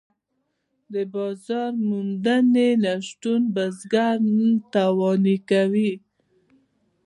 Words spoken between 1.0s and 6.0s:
بازار موندنې نشتون بزګر تاواني کوي.